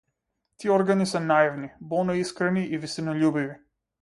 [0.63, 3.53] Тие органи се наивни, болно искрени и вистинољубиви.